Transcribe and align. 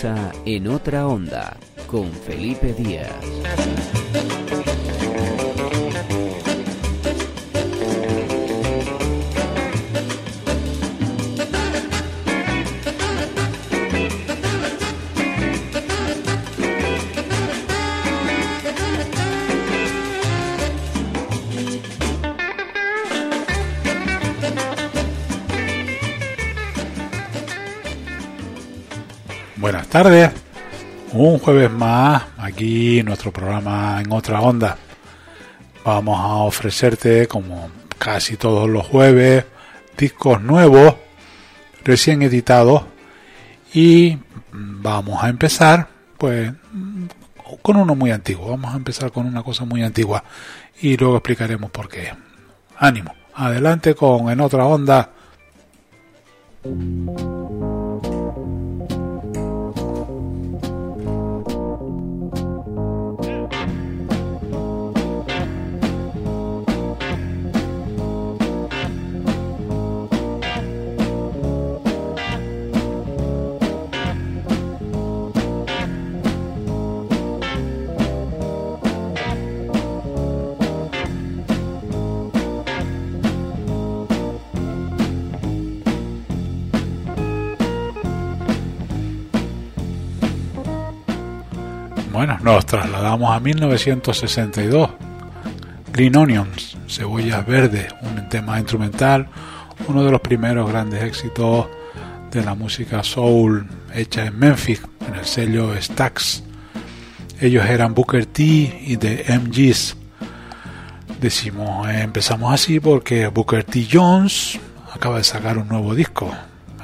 En 0.00 0.68
Otra 0.68 1.08
Onda 1.08 1.56
con 1.88 2.12
Felipe 2.12 2.72
Díaz. 2.72 3.97
Buenas 29.90 30.04
tardes, 30.04 30.30
un 31.14 31.38
jueves 31.38 31.70
más 31.70 32.22
aquí 32.36 33.02
nuestro 33.02 33.32
programa 33.32 34.02
en 34.04 34.12
otra 34.12 34.42
onda. 34.42 34.76
Vamos 35.82 36.20
a 36.20 36.26
ofrecerte, 36.44 37.26
como 37.26 37.70
casi 37.96 38.36
todos 38.36 38.68
los 38.68 38.86
jueves, 38.86 39.46
discos 39.96 40.42
nuevos, 40.42 40.94
recién 41.84 42.20
editados 42.20 42.82
y 43.72 44.18
vamos 44.52 45.24
a 45.24 45.30
empezar 45.30 45.88
pues 46.18 46.52
con 47.62 47.76
uno 47.76 47.94
muy 47.94 48.10
antiguo. 48.10 48.50
Vamos 48.50 48.74
a 48.74 48.76
empezar 48.76 49.10
con 49.10 49.24
una 49.24 49.42
cosa 49.42 49.64
muy 49.64 49.82
antigua 49.82 50.22
y 50.82 50.98
luego 50.98 51.16
explicaremos 51.16 51.70
por 51.70 51.88
qué. 51.88 52.12
Ánimo, 52.76 53.14
adelante 53.32 53.94
con 53.94 54.28
en 54.28 54.40
otra 54.42 54.66
onda. 54.66 55.12
Nos 92.54 92.64
trasladamos 92.64 93.30
a 93.30 93.40
1962. 93.40 94.90
Green 95.92 96.16
Onions, 96.16 96.78
Cebollas 96.88 97.46
Verdes, 97.46 97.92
un 98.00 98.26
tema 98.30 98.58
instrumental, 98.58 99.28
uno 99.86 100.02
de 100.02 100.10
los 100.10 100.22
primeros 100.22 100.70
grandes 100.70 101.02
éxitos 101.02 101.66
de 102.30 102.42
la 102.42 102.54
música 102.54 103.02
soul 103.02 103.66
hecha 103.94 104.24
en 104.24 104.38
Memphis, 104.38 104.80
en 105.06 105.16
el 105.16 105.26
sello 105.26 105.74
Stax. 105.78 106.42
Ellos 107.38 107.66
eran 107.66 107.94
Booker 107.94 108.24
T 108.24 108.42
y 108.42 108.96
The 108.96 109.26
MGs. 109.28 109.96
Decimos, 111.20 111.86
empezamos 111.90 112.54
así 112.54 112.80
porque 112.80 113.26
Booker 113.26 113.62
T. 113.62 113.86
Jones 113.92 114.58
acaba 114.94 115.18
de 115.18 115.24
sacar 115.24 115.58
un 115.58 115.68
nuevo 115.68 115.94
disco. 115.94 116.34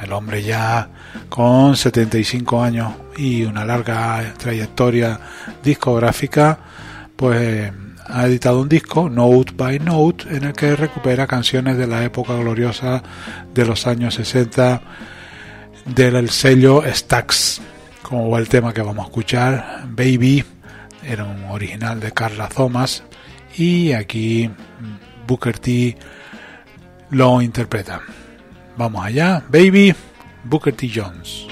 El 0.05 0.13
hombre 0.13 0.43
ya 0.43 0.89
con 1.31 1.77
75 1.77 2.63
años 2.63 2.93
y 3.17 3.45
una 3.45 3.65
larga 3.65 4.35
trayectoria 4.37 5.19
discográfica, 5.63 6.59
pues 7.17 7.73
ha 8.07 8.27
editado 8.27 8.61
un 8.61 8.69
disco, 8.69 9.09
Note 9.09 9.55
by 9.57 9.79
Note, 9.79 10.25
en 10.29 10.45
el 10.45 10.53
que 10.53 10.77
recupera 10.77 11.27
canciones 11.27 11.79
de 11.79 11.87
la 11.87 12.05
época 12.05 12.35
gloriosa 12.35 13.03
de 13.55 13.65
los 13.65 13.87
años 13.87 14.15
60 14.15 14.83
del 15.87 16.29
sello 16.29 16.83
Stax, 16.87 17.63
como 18.03 18.37
el 18.37 18.47
tema 18.49 18.75
que 18.75 18.83
vamos 18.83 19.07
a 19.07 19.09
escuchar, 19.09 19.85
Baby, 19.89 20.45
era 21.03 21.25
un 21.25 21.45
original 21.45 21.99
de 21.99 22.13
Carla 22.13 22.49
Thomas, 22.49 23.05
y 23.57 23.93
aquí 23.93 24.51
Booker 25.27 25.59
T 25.59 25.97
lo 27.11 27.41
interpreta. 27.41 28.03
Vamos 28.77 29.05
allá, 29.05 29.43
Baby, 29.49 29.95
Booker 30.45 30.73
T. 30.73 30.89
Jones. 30.89 31.47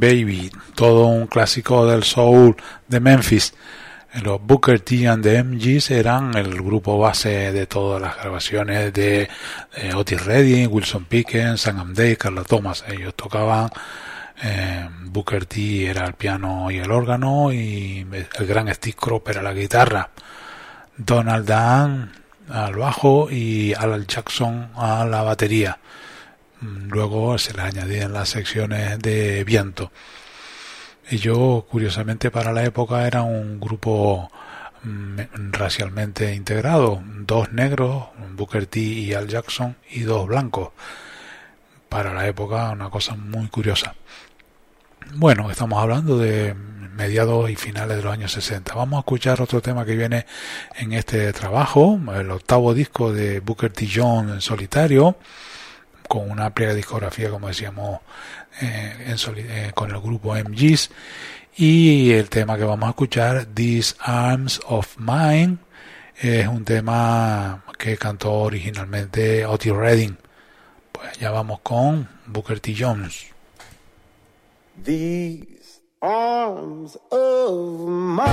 Baby, 0.00 0.50
todo 0.74 1.06
un 1.06 1.26
clásico 1.26 1.86
del 1.86 2.04
soul 2.04 2.56
de 2.86 3.00
Memphis. 3.00 3.54
Los 4.22 4.40
Booker 4.40 4.80
T 4.80 5.06
and 5.06 5.22
the 5.22 5.42
MGs 5.42 5.90
eran 5.90 6.36
el 6.36 6.54
grupo 6.54 6.98
base 6.98 7.52
de 7.52 7.66
todas 7.66 8.00
las 8.00 8.16
grabaciones 8.16 8.92
de, 8.92 9.28
Otis 9.94 10.24
Redding, 10.24 10.68
Wilson 10.70 11.04
Pickens, 11.04 11.60
Sam 11.60 11.92
Day, 11.94 12.16
Carla 12.16 12.42
Thomas. 12.42 12.84
Ellos 12.88 13.14
tocaban, 13.14 13.68
eh, 14.42 14.88
Booker 15.04 15.44
T 15.46 15.86
era 15.86 16.06
el 16.06 16.14
piano 16.14 16.70
y 16.70 16.78
el 16.78 16.90
órgano 16.90 17.52
y 17.52 18.06
el 18.38 18.46
gran 18.46 18.72
Steve 18.74 18.96
Cropper 18.98 19.36
era 19.36 19.42
la 19.42 19.52
guitarra. 19.52 20.10
Donald 20.96 21.46
Dan 21.46 22.12
al 22.50 22.74
bajo 22.76 23.30
y 23.30 23.74
Alan 23.74 24.06
Jackson 24.06 24.70
a 24.74 25.04
la 25.04 25.22
batería. 25.22 25.78
Luego 26.60 27.38
se 27.38 27.54
le 27.54 27.62
añadían 27.62 28.12
las 28.12 28.30
secciones 28.30 28.98
de 28.98 29.44
viento. 29.44 29.92
Ellos, 31.08 31.64
curiosamente, 31.64 32.30
para 32.30 32.52
la 32.52 32.64
época 32.64 33.06
era 33.06 33.22
un 33.22 33.60
grupo 33.60 34.30
mm, 34.82 35.52
racialmente 35.52 36.34
integrado. 36.34 37.02
Dos 37.04 37.52
negros, 37.52 38.08
Booker 38.32 38.66
T 38.66 38.80
y 38.80 39.14
Al 39.14 39.28
Jackson, 39.28 39.76
y 39.90 40.00
dos 40.00 40.26
blancos. 40.26 40.70
Para 41.88 42.12
la 42.12 42.26
época, 42.26 42.70
una 42.70 42.90
cosa 42.90 43.14
muy 43.14 43.46
curiosa. 43.48 43.94
Bueno, 45.14 45.50
estamos 45.50 45.80
hablando 45.82 46.18
de 46.18 46.54
mediados 46.98 47.48
y 47.48 47.56
finales 47.56 47.96
de 47.96 48.02
los 48.02 48.12
años 48.12 48.32
60. 48.32 48.74
Vamos 48.74 48.98
a 48.98 49.00
escuchar 49.00 49.40
otro 49.40 49.62
tema 49.62 49.86
que 49.86 49.96
viene 49.96 50.26
en 50.76 50.92
este 50.92 51.32
trabajo, 51.32 51.98
el 52.14 52.30
octavo 52.30 52.74
disco 52.74 53.12
de 53.12 53.40
Booker 53.40 53.72
T. 53.72 53.88
Jones 53.90 54.34
en 54.34 54.40
solitario, 54.40 55.16
con 56.08 56.30
una 56.30 56.46
amplia 56.46 56.74
discografía, 56.74 57.30
como 57.30 57.48
decíamos, 57.48 58.00
eh, 58.60 59.14
eh, 59.36 59.70
con 59.74 59.90
el 59.90 60.00
grupo 60.00 60.34
MGs. 60.34 60.90
Y 61.56 62.12
el 62.12 62.28
tema 62.30 62.56
que 62.56 62.64
vamos 62.64 62.86
a 62.86 62.90
escuchar, 62.90 63.46
These 63.46 63.96
Arms 64.00 64.60
of 64.66 64.96
Mine, 64.98 65.58
es 66.16 66.46
un 66.48 66.64
tema 66.64 67.64
que 67.78 67.96
cantó 67.96 68.32
originalmente 68.32 69.46
Otis 69.46 69.72
Redding. 69.72 70.16
Pues 70.92 71.18
ya 71.18 71.30
vamos 71.30 71.60
con 71.60 72.08
Booker 72.26 72.58
T. 72.60 72.74
Jones. 72.76 73.26
These 74.84 75.80
arms 76.00 76.96
of 77.10 77.88
mine, 77.88 78.24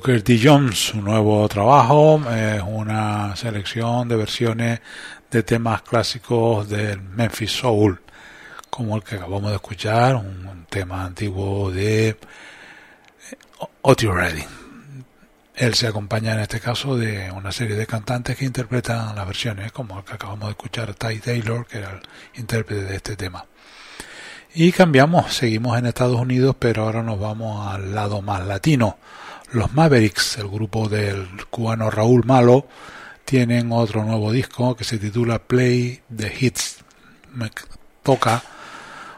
Booker 0.00 0.22
T. 0.22 0.40
Jones, 0.42 0.78
su 0.78 1.02
nuevo 1.02 1.46
trabajo, 1.46 2.22
es 2.34 2.62
una 2.66 3.36
selección 3.36 4.08
de 4.08 4.16
versiones 4.16 4.80
de 5.30 5.42
temas 5.42 5.82
clásicos 5.82 6.66
del 6.70 7.02
Memphis 7.02 7.52
Soul, 7.52 8.00
como 8.70 8.96
el 8.96 9.02
que 9.02 9.16
acabamos 9.16 9.50
de 9.50 9.56
escuchar, 9.56 10.14
un, 10.14 10.46
un 10.46 10.64
tema 10.70 11.04
antiguo 11.04 11.70
de 11.70 12.08
eh, 12.08 12.16
Otis 13.82 14.08
Redding. 14.08 14.48
Él 15.54 15.74
se 15.74 15.88
acompaña 15.88 16.32
en 16.32 16.40
este 16.40 16.60
caso 16.60 16.96
de 16.96 17.30
una 17.30 17.52
serie 17.52 17.76
de 17.76 17.86
cantantes 17.86 18.38
que 18.38 18.46
interpretan 18.46 19.14
las 19.14 19.26
versiones, 19.26 19.70
como 19.70 19.98
el 19.98 20.04
que 20.06 20.14
acabamos 20.14 20.46
de 20.46 20.52
escuchar, 20.52 20.94
Ty 20.94 21.18
Taylor, 21.18 21.66
que 21.66 21.76
era 21.76 21.90
el 21.90 22.00
intérprete 22.40 22.84
de 22.84 22.96
este 22.96 23.16
tema. 23.16 23.44
Y 24.54 24.72
cambiamos, 24.72 25.34
seguimos 25.34 25.78
en 25.78 25.84
Estados 25.84 26.18
Unidos, 26.18 26.56
pero 26.58 26.84
ahora 26.84 27.02
nos 27.02 27.20
vamos 27.20 27.70
al 27.70 27.94
lado 27.94 28.22
más 28.22 28.46
latino. 28.46 28.96
Los 29.52 29.72
Mavericks, 29.72 30.38
el 30.38 30.48
grupo 30.48 30.88
del 30.88 31.26
cubano 31.50 31.90
Raúl 31.90 32.24
Malo, 32.24 32.68
tienen 33.24 33.72
otro 33.72 34.04
nuevo 34.04 34.30
disco 34.30 34.76
que 34.76 34.84
se 34.84 34.98
titula 34.98 35.40
Play 35.40 36.02
the 36.14 36.32
Hits. 36.38 36.78
Me 37.34 37.50
toca 38.04 38.42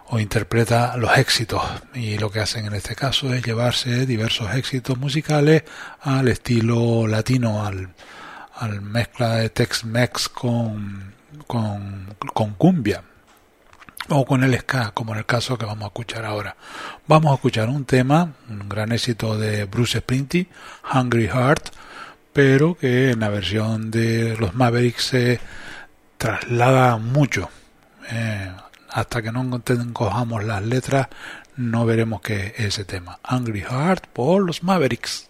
o 0.06 0.18
interpreta 0.18 0.96
los 0.96 1.18
éxitos 1.18 1.62
y 1.94 2.16
lo 2.16 2.30
que 2.30 2.40
hacen 2.40 2.64
en 2.64 2.74
este 2.74 2.94
caso 2.94 3.32
es 3.34 3.44
llevarse 3.44 4.06
diversos 4.06 4.54
éxitos 4.54 4.96
musicales 4.96 5.64
al 6.00 6.28
estilo 6.28 7.06
latino, 7.06 7.66
al, 7.66 8.80
mezcla 8.80 9.36
de 9.36 9.50
Tex-Mex 9.50 10.28
con, 10.28 11.14
con 11.46 12.54
cumbia 12.54 13.02
o 14.12 14.24
con 14.24 14.44
el 14.44 14.58
ska, 14.58 14.92
como 14.92 15.12
en 15.12 15.18
el 15.18 15.26
caso 15.26 15.56
que 15.58 15.64
vamos 15.64 15.84
a 15.84 15.86
escuchar 15.86 16.24
ahora. 16.24 16.56
Vamos 17.06 17.32
a 17.32 17.34
escuchar 17.34 17.68
un 17.68 17.84
tema, 17.84 18.34
un 18.48 18.68
gran 18.68 18.92
éxito 18.92 19.38
de 19.38 19.64
Bruce 19.64 19.98
Springsteen, 19.98 20.48
Hungry 20.94 21.28
Heart, 21.28 21.70
pero 22.32 22.76
que 22.76 23.10
en 23.10 23.20
la 23.20 23.28
versión 23.28 23.90
de 23.90 24.36
los 24.38 24.54
Mavericks 24.54 25.04
se 25.04 25.40
traslada 26.18 26.98
mucho. 26.98 27.48
Eh, 28.10 28.52
hasta 28.90 29.22
que 29.22 29.32
no 29.32 29.62
cojamos 29.92 30.44
las 30.44 30.62
letras, 30.62 31.08
no 31.56 31.86
veremos 31.86 32.20
qué 32.20 32.54
es 32.56 32.66
ese 32.66 32.84
tema. 32.84 33.18
Angry 33.22 33.62
Heart 33.62 34.06
por 34.08 34.42
los 34.42 34.62
Mavericks. 34.62 35.28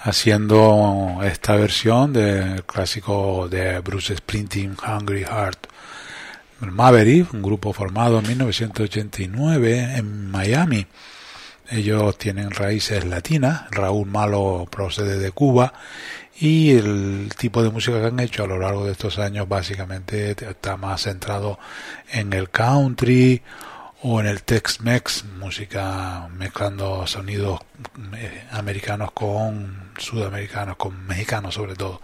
Haciendo 0.00 1.18
esta 1.24 1.56
versión 1.56 2.12
del 2.12 2.64
clásico 2.64 3.48
de 3.48 3.80
Bruce 3.80 4.16
Springsteen 4.16 4.76
Hungry 4.86 5.24
Heart. 5.24 5.66
Maverick, 6.60 7.34
un 7.34 7.42
grupo 7.42 7.72
formado 7.72 8.20
en 8.20 8.28
1989 8.28 9.96
en 9.96 10.30
Miami. 10.30 10.86
Ellos 11.68 12.16
tienen 12.18 12.52
raíces 12.52 13.04
latinas, 13.04 13.68
Raúl 13.72 14.06
Malo 14.06 14.68
procede 14.70 15.18
de 15.18 15.32
Cuba 15.32 15.72
y 16.38 16.70
el 16.76 17.30
tipo 17.36 17.62
de 17.62 17.70
música 17.70 18.00
que 18.00 18.06
han 18.06 18.20
hecho 18.20 18.44
a 18.44 18.46
lo 18.46 18.58
largo 18.58 18.84
de 18.84 18.92
estos 18.92 19.18
años 19.18 19.48
básicamente 19.48 20.30
está 20.30 20.76
más 20.76 21.02
centrado 21.02 21.58
en 22.12 22.32
el 22.32 22.48
country 22.48 23.42
o 24.02 24.20
en 24.20 24.26
el 24.26 24.42
Tex-Mex, 24.42 25.24
música 25.38 26.28
mezclando 26.36 27.06
sonidos 27.06 27.60
eh, 28.14 28.44
americanos 28.52 29.10
con 29.10 29.90
sudamericanos, 29.98 30.76
con 30.76 31.06
mexicanos 31.06 31.54
sobre 31.54 31.74
todo. 31.74 32.00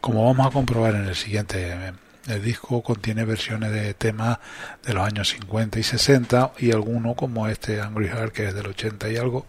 Como 0.00 0.24
vamos 0.24 0.46
a 0.46 0.50
comprobar 0.50 0.94
en 0.94 1.04
el 1.04 1.14
siguiente, 1.14 1.72
eh, 1.72 1.92
el 2.28 2.42
disco 2.42 2.82
contiene 2.82 3.26
versiones 3.26 3.72
de 3.72 3.92
temas 3.92 4.38
de 4.84 4.94
los 4.94 5.06
años 5.06 5.28
50 5.28 5.78
y 5.78 5.82
60 5.82 6.52
y 6.58 6.72
alguno 6.72 7.14
como 7.14 7.46
este 7.46 7.80
Angry 7.80 8.08
Heart 8.08 8.32
que 8.32 8.48
es 8.48 8.54
del 8.54 8.68
80 8.68 9.10
y 9.10 9.16
algo. 9.16 9.44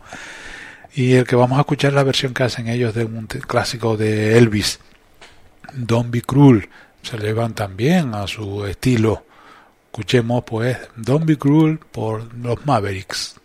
Y 0.94 1.14
el 1.14 1.25
que 1.25 1.38
vamos 1.38 1.58
a 1.58 1.62
escuchar 1.62 1.92
es 1.92 1.96
la 1.96 2.04
versión 2.04 2.34
que 2.34 2.44
hacen 2.44 2.68
ellos 2.68 2.94
de 2.94 3.06
un 3.06 3.28
clásico 3.28 3.96
de 3.96 4.38
Elvis, 4.38 4.80
Don't 5.74 6.12
Be 6.12 6.22
Cruel. 6.22 6.70
Se 7.04 7.18
llevan 7.18 7.54
también 7.54 8.14
a 8.16 8.28
su 8.28 8.66
estilo 8.66 9.25
Escuchemos 9.96 10.44
pues 10.46 10.78
Don't 10.98 11.25
Be 11.25 11.38
Cruel 11.38 11.80
por 11.80 12.36
los 12.36 12.66
Mavericks. 12.66 13.40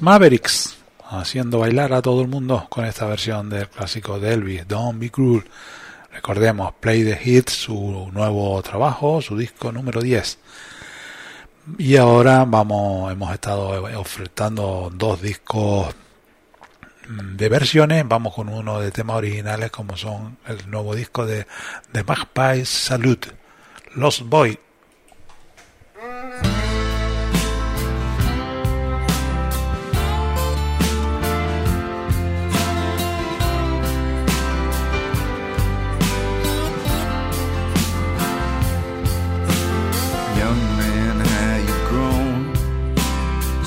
Mavericks, 0.00 0.78
haciendo 1.10 1.58
bailar 1.58 1.92
a 1.92 2.00
todo 2.00 2.22
el 2.22 2.28
mundo 2.28 2.66
con 2.70 2.86
esta 2.86 3.04
versión 3.04 3.50
del 3.50 3.68
clásico 3.68 4.18
de 4.18 4.32
Elvis, 4.32 4.66
Don't 4.66 4.98
Be 4.98 5.10
Cruel. 5.10 5.44
Recordemos, 6.10 6.72
Play 6.80 7.04
the 7.04 7.20
Hits, 7.22 7.52
su 7.52 8.08
nuevo 8.10 8.62
trabajo, 8.62 9.20
su 9.20 9.36
disco 9.36 9.70
número 9.72 10.00
10. 10.00 10.38
Y 11.76 11.96
ahora 11.96 12.46
vamos, 12.46 13.12
hemos 13.12 13.30
estado 13.34 13.82
ofertando 14.00 14.90
dos 14.94 15.20
discos 15.20 15.94
mm, 17.06 17.36
de 17.36 17.48
versiones. 17.50 18.08
Vamos 18.08 18.34
con 18.34 18.48
uno 18.48 18.80
de 18.80 18.92
temas 18.92 19.16
originales 19.16 19.70
como 19.70 19.98
son 19.98 20.38
el 20.46 20.70
nuevo 20.70 20.94
disco 20.94 21.26
de, 21.26 21.46
The 21.92 22.04
Magpie 22.04 22.64
Salute, 22.64 23.32
Lost 23.96 24.22
Boy 24.22 24.58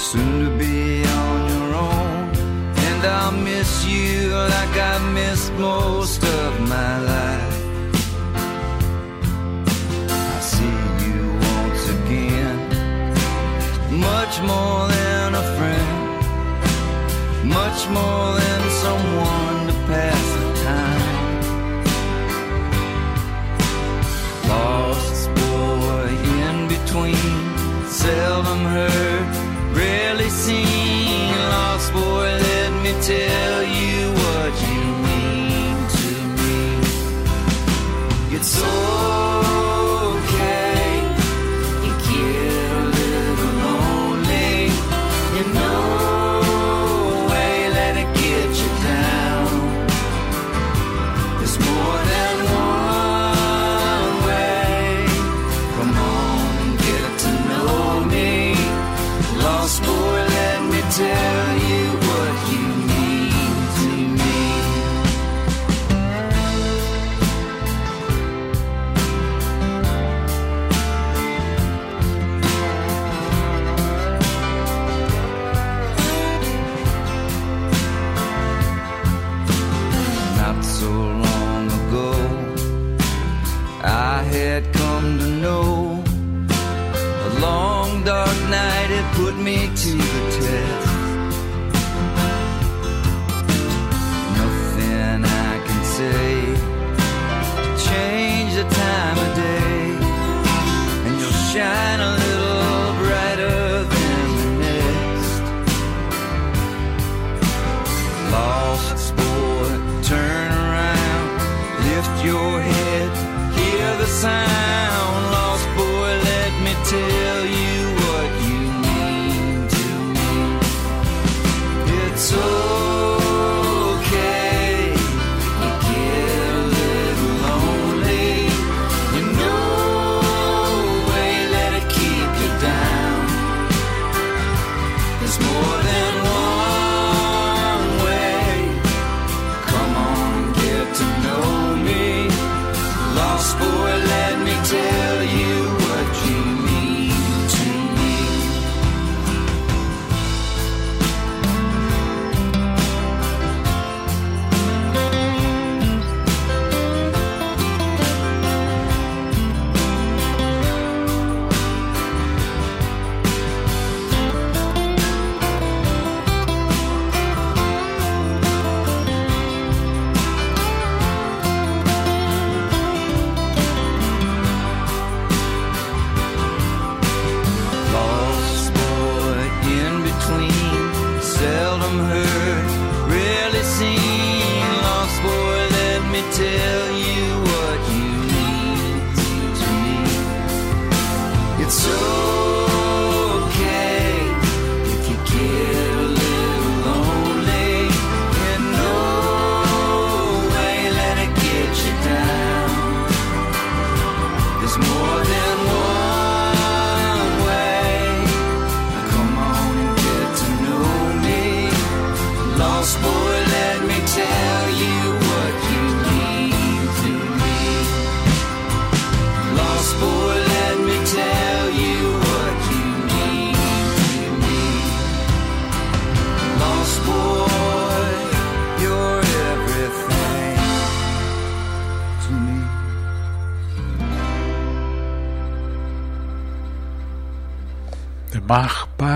soon 0.04 0.44
to 0.44 0.50
be 0.58 1.06
on 1.06 1.50
your 1.54 1.76
own. 1.76 2.36
And 2.88 3.02
I'll 3.06 3.32
miss 3.32 3.86
you 3.86 4.32
like 4.56 4.76
I 4.94 5.00
missed 5.13 5.54
most 5.54 6.22
of 6.24 6.52
my 6.74 6.94
life. 7.13 7.58
I 10.10 10.39
see 10.52 10.78
you 11.06 11.20
once 11.56 11.84
again, 11.98 12.58
much 14.10 14.36
more 14.52 14.82
than 14.98 15.36
a 15.44 15.46
friend, 15.56 15.96
much 17.60 17.80
more 17.98 18.28
than 18.44 18.62
someone 18.84 19.60
to 19.70 19.76
pass 19.92 20.26
the 20.39 20.50
time. 20.70 21.13
Lost 24.50 25.28
boy 25.39 26.10
in 26.44 26.56
between, 26.68 27.36
self 27.88 28.42
tell 33.06 33.63
you 33.63 34.13
what 34.13 34.54
you 34.62 34.82
mean 35.04 35.76
to 35.98 36.12
me. 36.39 36.60
It's 38.38 38.48
so 38.48 38.83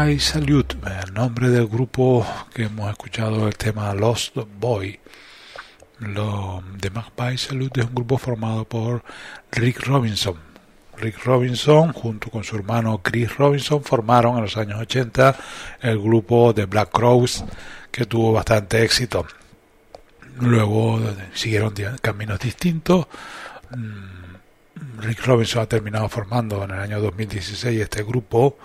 Magpie 0.07 0.21
Salute, 0.21 0.77
el 1.03 1.13
nombre 1.13 1.49
del 1.49 1.67
grupo 1.67 2.25
que 2.53 2.63
hemos 2.63 2.89
escuchado 2.89 3.45
el 3.45 3.57
tema 3.57 3.93
Lost 3.93 4.37
Boy. 4.57 4.97
Lo, 5.99 6.63
The 6.79 6.89
Magpie 6.91 7.37
Salute 7.37 7.81
es 7.81 7.87
un 7.87 7.95
grupo 7.95 8.17
formado 8.17 8.63
por 8.63 9.03
Rick 9.51 9.85
Robinson. 9.85 10.35
Rick 10.95 11.25
Robinson 11.25 11.91
junto 11.91 12.29
con 12.29 12.45
su 12.45 12.55
hermano 12.55 13.01
Chris 13.03 13.35
Robinson 13.35 13.83
formaron 13.83 14.37
en 14.37 14.43
los 14.43 14.55
años 14.55 14.79
80 14.79 15.35
el 15.81 15.99
grupo 15.99 16.53
The 16.55 16.67
Black 16.67 16.89
Crows 16.89 17.43
que 17.91 18.05
tuvo 18.05 18.31
bastante 18.31 18.81
éxito. 18.85 19.27
Luego 20.39 21.01
eh, 21.01 21.31
siguieron 21.33 21.73
caminos 22.01 22.39
distintos. 22.39 23.07
Mm, 23.75 25.01
Rick 25.01 25.25
Robinson 25.25 25.63
ha 25.63 25.65
terminado 25.65 26.07
formando 26.07 26.63
en 26.63 26.71
el 26.71 26.79
año 26.79 27.01
2016 27.01 27.81
este 27.81 28.03
grupo 28.03 28.57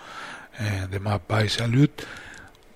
eh, 0.58 0.86
de 0.90 1.00
Magpie 1.00 1.48
Salute 1.48 2.04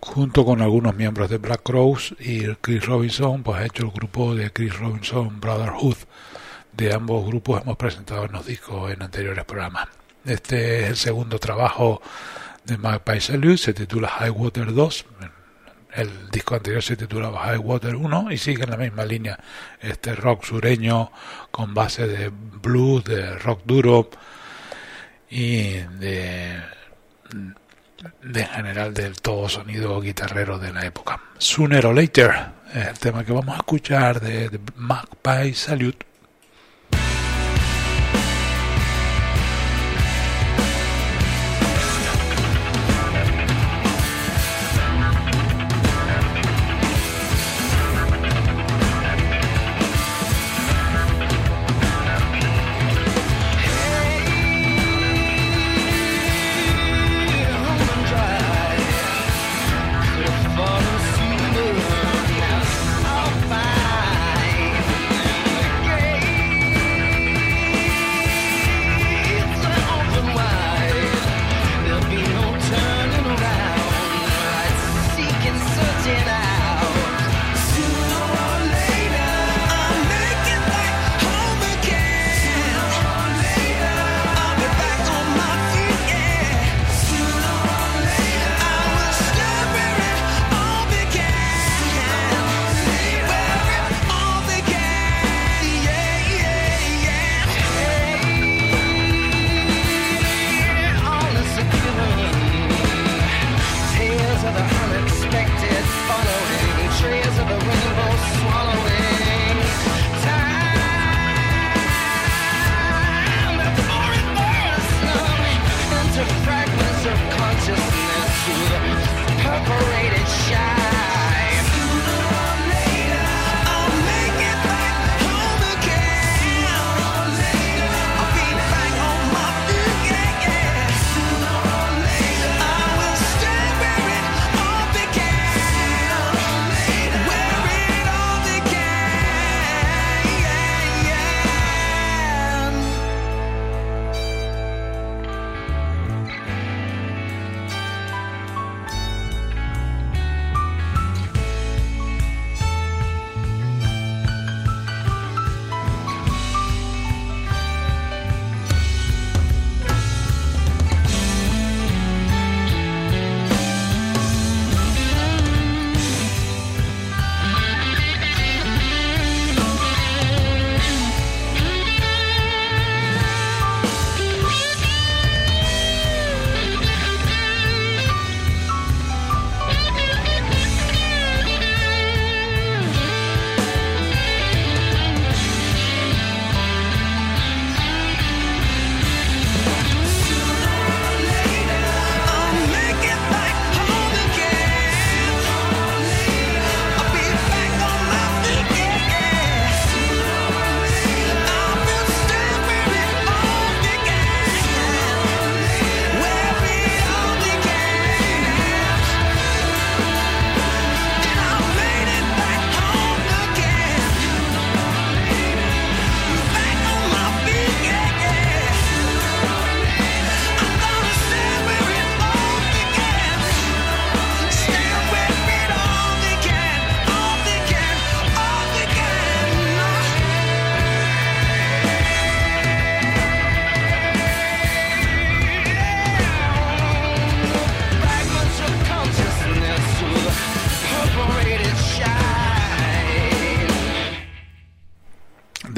junto 0.01 0.45
con 0.45 0.63
algunos 0.63 0.95
miembros 0.95 1.29
de 1.29 1.39
Black 1.39 1.63
Crows 1.63 2.15
y 2.21 2.47
Chris 2.57 2.87
Robinson 2.87 3.43
pues 3.43 3.59
ha 3.59 3.67
hecho 3.67 3.85
el 3.85 3.91
grupo 3.91 4.35
de 4.35 4.53
Chris 4.53 4.79
Robinson 4.79 5.41
Brotherhood. 5.41 5.97
De 6.73 6.93
ambos 6.93 7.27
grupos 7.27 7.63
hemos 7.63 7.77
presentado 7.77 8.27
en 8.27 8.33
los 8.33 8.47
discos 8.47 8.93
en 8.93 9.03
anteriores 9.03 9.45
programas. 9.45 9.89
Este 10.25 10.85
es 10.85 10.91
el 10.91 10.97
segundo 10.97 11.39
trabajo 11.39 12.03
de 12.65 12.77
Magpie 12.79 13.21
Salute 13.21 13.59
se 13.59 13.75
titula 13.75 14.09
High 14.09 14.31
Water 14.31 14.75
2 14.75 15.07
el 15.97 16.29
disco 16.31 16.55
anterior 16.55 16.83
se 16.83 16.97
titulaba 16.97 17.41
High 17.45 17.59
Water 17.59 17.97
1 17.97 18.31
y 18.31 18.37
sigue 18.37 18.65
en 18.65 18.71
la 18.71 18.77
misma 18.77 19.05
línea 19.05 19.39
este 19.81 20.15
rock 20.15 20.45
sureño 20.45 21.11
con 21.51 21.73
base 21.73 22.07
de 22.07 22.29
blues 22.31 23.05
de 23.05 23.39
rock 23.39 23.63
duro 23.65 24.11
y 25.31 25.73
de 25.73 26.61
de 28.23 28.41
en 28.41 28.49
general 28.49 28.95
del 28.95 29.21
todo 29.21 29.49
sonido 29.49 30.01
guitarrero 30.01 30.59
de 30.59 30.73
la 30.73 30.85
época. 30.85 31.21
Sooner 31.39 31.87
or 31.87 31.95
Later 31.95 32.57
el 32.75 32.99
tema 32.99 33.25
que 33.25 33.33
vamos 33.33 33.55
a 33.55 33.59
escuchar 33.59 34.21
de, 34.21 34.49
de 34.49 34.61
Magpie 34.77 35.55
Salute. 35.55 36.07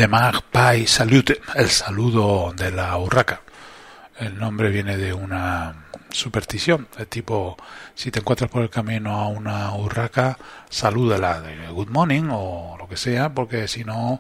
The 0.08 0.12
Magpie 0.12 0.86
Salute, 0.86 1.42
el 1.54 1.68
saludo 1.68 2.54
de 2.56 2.70
la 2.70 2.96
urraca. 2.96 3.42
El 4.18 4.38
nombre 4.38 4.70
viene 4.70 4.96
de 4.96 5.12
una 5.12 5.84
superstición, 6.10 6.88
de 6.96 7.04
tipo, 7.04 7.58
si 7.94 8.10
te 8.10 8.20
encuentras 8.20 8.48
por 8.50 8.62
el 8.62 8.70
camino 8.70 9.14
a 9.14 9.28
una 9.28 9.74
urraca, 9.74 10.38
salúdala 10.70 11.42
de 11.42 11.68
good 11.68 11.90
morning 11.90 12.30
o 12.30 12.76
lo 12.78 12.88
que 12.88 12.96
sea, 12.96 13.34
porque 13.34 13.68
si 13.68 13.84
no 13.84 14.18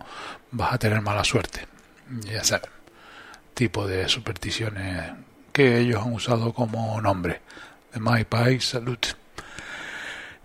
vas 0.50 0.74
a 0.74 0.78
tener 0.78 1.00
mala 1.00 1.24
suerte. 1.24 1.66
Ya 2.20 2.44
sabes, 2.44 2.68
tipo 3.54 3.86
de 3.86 4.10
supersticiones 4.10 5.14
que 5.54 5.78
ellos 5.78 6.02
han 6.04 6.12
usado 6.12 6.52
como 6.52 7.00
nombre. 7.00 7.40
The 7.94 8.00
Magpie 8.00 8.60
Salute. 8.60 9.08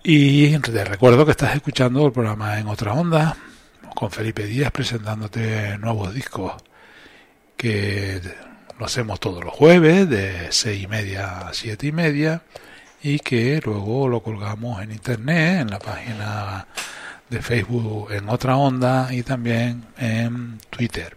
Y 0.04 0.58
te 0.58 0.86
recuerdo 0.86 1.26
que 1.26 1.32
estás 1.32 1.54
escuchando 1.54 2.06
el 2.06 2.14
programa 2.14 2.60
en 2.60 2.70
otra 2.70 2.94
onda 2.94 3.36
con 4.04 4.12
Felipe 4.12 4.46
Díaz 4.46 4.70
presentándote 4.70 5.78
nuevos 5.78 6.14
discos 6.14 6.62
que 7.56 8.20
lo 8.78 8.86
hacemos 8.86 9.18
todos 9.22 9.42
los 9.42 9.54
jueves 9.54 10.10
de 10.10 10.52
seis 10.52 10.84
y 10.84 10.88
media 10.88 11.48
a 11.48 11.54
siete 11.54 11.88
y 11.88 11.94
media 11.94 12.42
y 13.02 13.20
que 13.20 13.62
luego 13.64 14.10
lo 14.10 14.22
colgamos 14.22 14.84
en 14.84 14.92
internet 14.92 15.62
en 15.62 15.70
la 15.70 15.80
página 15.80 16.68
de 17.30 17.42
Facebook 17.42 18.12
en 18.12 18.28
otra 18.28 18.58
onda 18.58 19.08
y 19.14 19.24
también 19.24 19.86
en 19.98 20.58
Twitter 20.70 21.16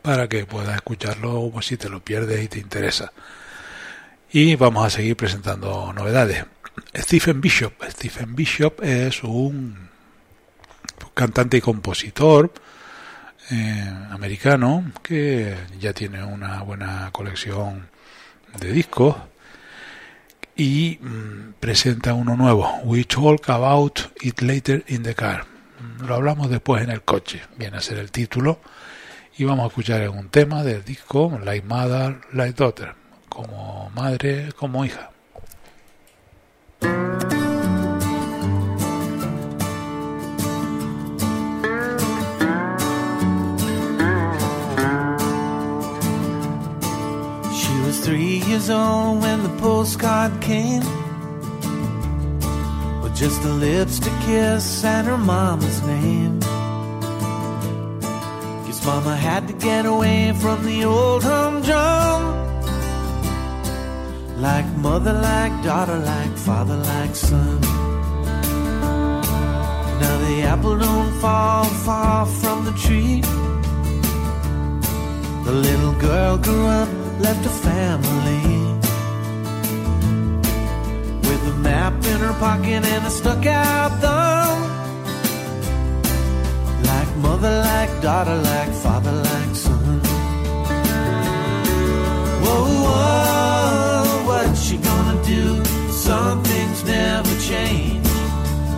para 0.00 0.26
que 0.26 0.46
puedas 0.46 0.76
escucharlo 0.76 1.52
si 1.60 1.76
te 1.76 1.90
lo 1.90 2.00
pierdes 2.00 2.42
y 2.42 2.48
te 2.48 2.60
interesa. 2.60 3.12
Y 4.32 4.56
vamos 4.56 4.86
a 4.86 4.88
seguir 4.90 5.18
presentando 5.18 5.92
novedades. 5.92 6.46
Stephen 6.96 7.42
Bishop. 7.42 7.74
Stephen 7.90 8.34
Bishop 8.34 8.82
es 8.82 9.22
un 9.22 9.92
cantante 11.14 11.58
y 11.58 11.60
compositor 11.60 12.52
eh, 13.50 13.92
americano 14.10 14.92
que 15.02 15.54
ya 15.78 15.92
tiene 15.92 16.24
una 16.24 16.62
buena 16.62 17.10
colección 17.12 17.88
de 18.58 18.72
discos 18.72 19.16
y 20.56 20.98
mm, 21.00 21.54
presenta 21.60 22.14
uno 22.14 22.36
nuevo, 22.36 22.80
We 22.84 23.04
Talk 23.04 23.50
About 23.50 24.00
It 24.22 24.40
Later 24.40 24.84
in 24.88 25.02
the 25.02 25.14
Car. 25.14 25.46
Lo 26.06 26.14
hablamos 26.14 26.48
después 26.48 26.82
en 26.82 26.90
el 26.90 27.02
coche, 27.02 27.42
viene 27.56 27.76
a 27.76 27.80
ser 27.80 27.98
el 27.98 28.10
título, 28.10 28.60
y 29.36 29.44
vamos 29.44 29.64
a 29.64 29.68
escuchar 29.68 30.08
un 30.08 30.28
tema 30.28 30.62
del 30.62 30.84
disco 30.84 31.38
Like 31.42 31.66
Mother, 31.66 32.20
Like 32.32 32.54
Daughter, 32.54 32.94
como 33.28 33.90
madre, 33.94 34.52
como 34.56 34.84
hija. 34.84 35.10
Three 48.04 48.42
years 48.48 48.68
old 48.68 49.22
when 49.22 49.42
the 49.42 49.48
postcard 49.60 50.30
came. 50.42 50.84
With 53.02 53.16
just 53.16 53.42
a 53.44 53.48
lipstick 53.48 54.12
kiss 54.26 54.84
and 54.84 55.06
her 55.06 55.16
mama's 55.16 55.80
name. 55.86 56.38
Guess 58.66 58.84
mama 58.84 59.16
had 59.16 59.48
to 59.48 59.54
get 59.54 59.86
away 59.86 60.34
from 60.38 60.66
the 60.66 60.84
old 60.84 61.22
humdrum. 61.22 62.20
Like 64.38 64.66
mother, 64.76 65.14
like 65.14 65.54
daughter, 65.62 65.98
like 65.98 66.36
father, 66.36 66.76
like 66.76 67.16
son. 67.16 67.60
Now 70.00 70.14
the 70.26 70.42
apple 70.42 70.76
don't 70.76 71.12
fall 71.22 71.64
far 71.86 72.26
from 72.26 72.66
the 72.66 72.72
tree. 72.72 73.22
The 75.46 75.52
little 75.52 75.94
girl 75.94 76.36
grew 76.36 76.66
up, 76.66 76.88
left 77.20 77.46
a 77.46 77.54
family. 77.68 78.42
With 81.28 81.42
a 81.52 81.56
map 81.58 81.94
in 82.04 82.18
her 82.20 82.34
pocket 82.40 82.84
and 82.84 83.06
a 83.06 83.10
stuck 83.10 83.46
out 83.46 83.92
thumb. 84.00 84.60
Like 86.82 87.16
mother, 87.16 87.54
like 87.70 87.92
daughter, 88.02 88.36
like 88.36 88.72
father, 88.84 89.12
like 89.12 89.54
son. 89.54 90.00
Whoa, 92.42 92.64
whoa, 92.84 94.26
what's 94.26 94.60
she 94.62 94.76
gonna 94.78 95.22
do? 95.24 95.64
Some 95.90 96.42
things 96.42 96.84
never 96.84 97.34
change. 97.40 98.06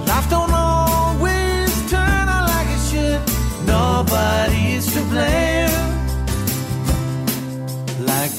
Life 0.06 0.28
don't 0.30 0.52
always 0.52 1.70
turn 1.90 2.28
out 2.34 2.48
like 2.48 2.68
it 2.76 2.82
should. 2.90 3.20
Nobody's 3.66 4.86
to 4.94 5.00
blame. 5.10 5.65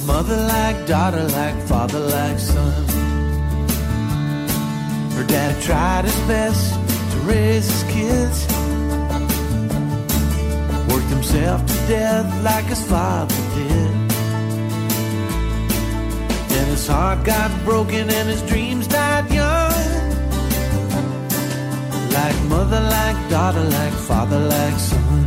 Mother, 0.08 0.38
like 0.38 0.88
daughter, 0.88 1.24
like 1.40 1.62
father, 1.68 2.00
like 2.00 2.40
son. 2.40 2.88
Her 5.16 5.26
dad 5.28 5.62
tried 5.62 6.06
his 6.06 6.20
best 6.32 6.74
to 7.12 7.18
raise 7.32 7.70
his 7.70 7.84
kids. 7.96 8.38
Worked 10.90 11.10
himself 11.10 11.60
to 11.68 11.74
death 11.92 12.28
like 12.42 12.66
his 12.66 12.84
father 12.88 13.36
did. 13.56 13.92
Then 16.52 16.68
his 16.68 16.88
heart 16.88 17.26
got 17.26 17.52
broken 17.66 18.10
and 18.10 18.30
his 18.30 18.42
dreams 18.44 18.88
died 18.88 19.30
young. 19.30 19.74
Like 22.18 22.40
mother, 22.46 22.80
like 22.80 23.30
daughter, 23.30 23.64
like 23.64 23.94
father, 24.08 24.40
like 24.40 24.80
son. 24.80 25.24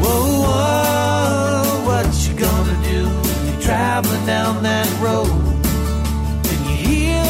Whoa, 0.00 0.42
whoa, 0.42 1.09
what 2.10 2.28
you 2.28 2.34
gonna 2.34 2.78
do? 2.82 3.04
when 3.06 3.46
You're 3.46 3.62
traveling 3.62 4.26
down 4.26 4.62
that 4.64 4.88
road. 5.00 5.30
And 6.50 6.60
you 6.68 6.76
hear 6.88 7.24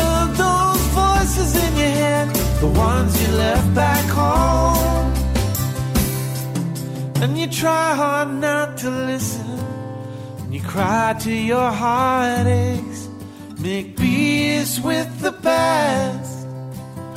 those 0.45 0.83
voices 1.01 1.51
in 1.65 1.73
your 1.77 1.95
head, 2.03 2.29
the 2.61 2.67
ones 2.67 3.11
you 3.21 3.29
left 3.37 3.75
back 3.75 4.07
home. 4.09 5.13
And 7.23 7.39
you 7.39 7.47
try 7.47 7.95
hard 7.95 8.31
not 8.41 8.79
to 8.79 8.89
listen. 8.91 9.51
And 10.41 10.55
you 10.55 10.63
cry 10.63 11.15
till 11.21 11.43
your 11.55 11.71
heart 11.71 12.47
aches. 12.47 13.09
Make 13.59 13.99
peace 13.99 14.81
with 14.81 15.11
the 15.21 15.33
past. 15.33 16.47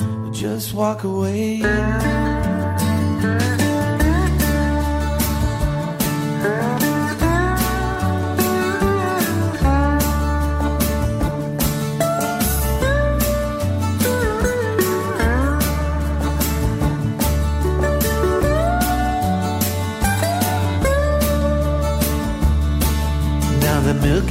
Or 0.02 0.30
just 0.32 0.74
walk 0.74 1.04
away. 1.04 1.62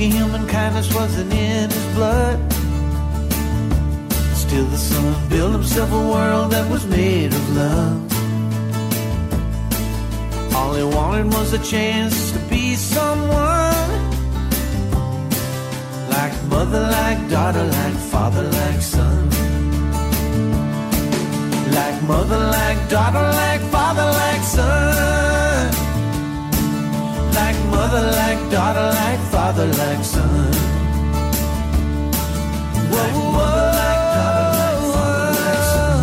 Human 0.09 0.47
kindness 0.47 0.93
wasn't 0.93 1.31
in 1.33 1.69
his 1.69 1.85
blood. 1.95 2.39
Still 4.35 4.65
the 4.65 4.77
son 4.77 5.29
built 5.29 5.53
himself 5.53 5.91
a 5.91 6.03
world 6.13 6.51
that 6.51 6.69
was 6.69 6.85
made 6.85 7.33
of 7.33 7.55
love. 7.55 8.13
All 10.55 10.73
he 10.73 10.83
wanted 10.83 11.27
was 11.33 11.53
a 11.53 11.59
chance 11.59 12.31
to 12.31 12.39
be 12.49 12.75
someone. 12.75 13.91
Like 16.09 16.33
mother, 16.45 16.81
like 16.81 17.29
daughter, 17.29 17.63
like 17.63 17.97
father, 18.11 18.43
like 18.43 18.81
son. 18.81 19.29
Like 21.71 21.97
mother, 22.03 22.39
like 22.59 22.89
daughter, 22.89 23.25
like 23.43 23.61
father, 23.71 24.07
like 24.23 24.43
son. 24.43 25.82
Mother, 27.73 28.03
like 28.19 28.41
daughter, 28.51 28.87
like 29.01 29.21
father, 29.31 29.67
like 29.81 30.03
son. 30.03 30.51
Like 32.95 33.17
mother, 33.35 33.69
like 33.81 34.01
daughter, 34.15 34.49
like 34.61 34.81
father, 34.93 35.33
like 35.39 35.63
son. 35.73 36.01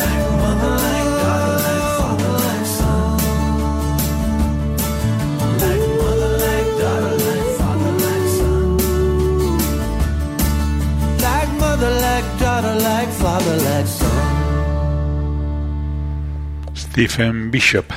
Like 0.00 0.24
mother, 0.40 0.74
like 0.84 1.10
daughter, 1.22 1.54
like 1.66 1.88
father, 1.98 2.32
like 2.44 2.66
son. 2.76 3.08
Like 5.62 5.84
mother, 6.00 6.32
like 6.44 6.70
daughter, 6.80 7.14
like 7.26 7.50
father, 7.58 7.92
like 8.04 8.28
son. 8.38 8.66
Like 11.24 11.50
mother, 11.60 11.92
like 12.06 12.28
daughter, 12.42 12.74
like 12.88 13.10
father, 13.22 13.56
like 13.68 13.88
son. 13.98 14.16
Stephen 16.74 17.36
Bishop, 17.50 17.88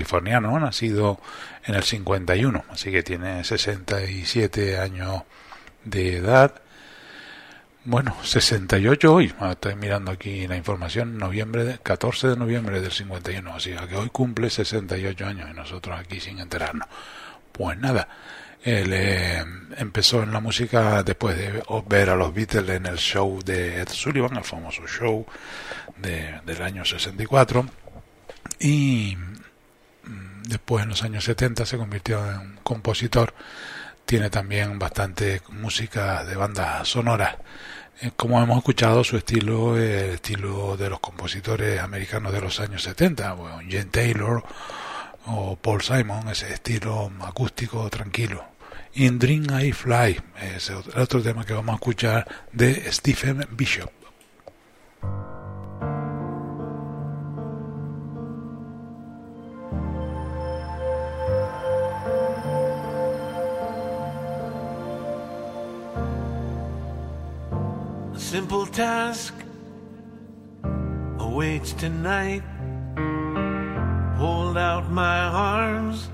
californiano, 0.00 0.58
nacido 0.58 1.20
en 1.66 1.74
el 1.74 1.82
51, 1.82 2.64
así 2.70 2.90
que 2.90 3.02
tiene 3.02 3.44
67 3.44 4.78
años 4.78 5.22
de 5.84 6.16
edad. 6.16 6.54
Bueno, 7.84 8.16
68 8.22 9.12
hoy. 9.14 9.34
Ah, 9.40 9.52
Estoy 9.52 9.74
mirando 9.74 10.10
aquí 10.10 10.46
la 10.46 10.56
información. 10.56 11.18
Noviembre 11.18 11.64
de, 11.64 11.78
14 11.78 12.28
de 12.28 12.36
noviembre 12.36 12.80
del 12.80 12.92
51. 12.92 13.54
Así 13.54 13.72
que 13.88 13.96
hoy 13.96 14.08
cumple 14.08 14.48
68 14.48 15.26
años 15.26 15.50
y 15.50 15.54
nosotros 15.54 15.98
aquí 15.98 16.18
sin 16.20 16.38
enterarnos. 16.38 16.88
Pues 17.52 17.78
nada, 17.78 18.08
él 18.62 18.90
eh, 18.94 19.44
empezó 19.76 20.22
en 20.22 20.32
la 20.32 20.40
música 20.40 21.02
después 21.02 21.36
de 21.36 21.62
ver 21.86 22.08
a 22.10 22.16
los 22.16 22.32
Beatles 22.32 22.68
en 22.70 22.86
el 22.86 22.96
show 22.96 23.42
de 23.44 23.80
Ed 23.82 23.88
Sullivan, 23.90 24.36
el 24.36 24.44
famoso 24.44 24.86
show 24.86 25.26
de- 25.98 26.40
del 26.46 26.62
año 26.62 26.84
64. 26.86 27.66
Y 28.60 29.16
después 30.46 30.82
en 30.82 30.90
los 30.90 31.02
años 31.02 31.24
70 31.24 31.66
se 31.66 31.76
convirtió 31.76 32.24
en 32.30 32.58
compositor. 32.62 33.34
Tiene 34.04 34.30
también 34.30 34.78
bastante 34.78 35.42
música 35.50 36.24
de 36.24 36.36
bandas 36.36 36.88
sonoras. 36.88 37.36
Eh, 38.00 38.10
Como 38.16 38.42
hemos 38.42 38.58
escuchado, 38.58 39.04
su 39.04 39.16
estilo 39.16 39.78
es 39.78 40.04
el 40.04 40.10
estilo 40.14 40.76
de 40.76 40.90
los 40.90 41.00
compositores 41.00 41.80
americanos 41.80 42.32
de 42.32 42.40
los 42.40 42.58
años 42.60 42.82
70, 42.82 43.32
bueno, 43.34 43.56
Jane 43.58 43.84
Taylor 43.86 44.42
o 45.26 45.56
Paul 45.56 45.82
Simon, 45.82 46.28
ese 46.28 46.52
estilo 46.52 47.12
acústico 47.20 47.88
tranquilo. 47.90 48.44
In 48.94 49.18
Dream 49.18 49.46
I 49.60 49.72
Fly 49.72 50.20
es 50.56 50.70
el 50.70 51.00
otro 51.00 51.22
tema 51.22 51.44
que 51.44 51.52
vamos 51.52 51.74
a 51.74 51.76
escuchar 51.76 52.26
de 52.52 52.90
Stephen 52.90 53.46
Bishop. 53.50 53.90
Simple 68.20 68.66
task 68.66 69.34
awaits 71.18 71.72
tonight. 71.72 72.42
Hold 74.18 74.58
out 74.58 74.90
my 74.90 75.18
arms 75.24 76.08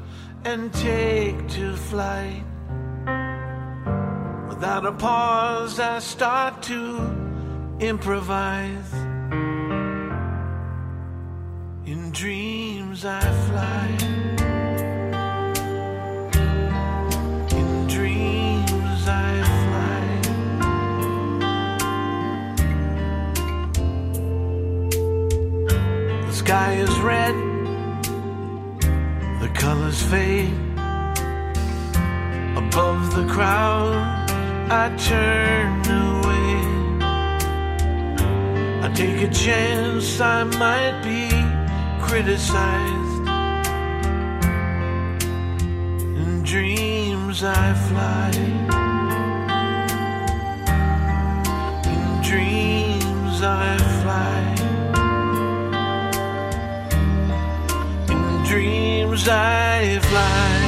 and 0.44 0.72
take 0.72 1.48
to 1.48 1.76
flight. 1.76 2.44
Without 4.48 4.86
a 4.86 4.92
pause, 4.92 5.80
I 5.80 5.98
start 5.98 6.62
to 6.62 6.80
improvise. 7.80 8.92
In 11.84 12.12
dreams, 12.12 13.04
I 13.04 13.20
fly. 13.20 14.15
Sky 26.46 26.74
is 26.74 26.96
red, 27.00 27.34
the 29.42 29.50
colors 29.52 30.00
fade. 30.00 30.54
Above 32.62 33.02
the 33.16 33.26
crowd, 33.34 33.94
I 34.70 34.84
turn 34.96 35.72
away. 36.06 36.52
I 38.84 38.88
take 38.94 39.22
a 39.28 39.32
chance, 39.34 40.20
I 40.20 40.44
might 40.44 40.96
be 41.10 41.26
criticized. 42.06 43.26
In 46.20 46.44
dreams, 46.44 47.42
I 47.42 47.66
fly. 47.88 48.30
In 51.94 52.22
dreams, 52.22 53.42
I 53.42 53.78
fly. 54.02 54.55
Dreams 58.48 59.28
I 59.28 59.98
fly. 60.00 60.65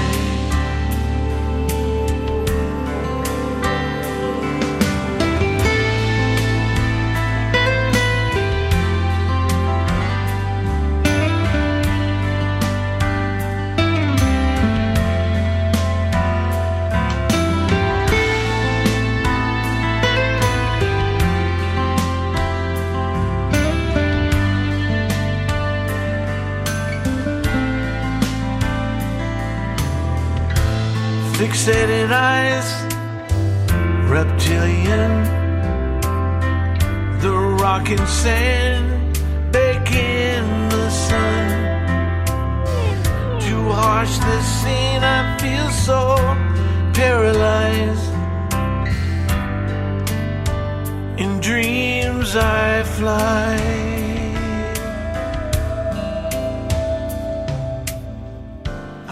Sand, 38.22 39.16
bake 39.52 39.92
in 39.92 40.44
the 40.70 40.90
sun. 40.90 41.46
To 43.46 43.56
harsh 43.80 44.18
this 44.28 44.46
scene, 44.60 45.02
I 45.18 45.20
feel 45.42 45.68
so 45.70 46.00
paralyzed. 46.98 48.12
In 51.22 51.40
dreams, 51.40 52.34
I 52.34 52.82
fly. 52.96 53.54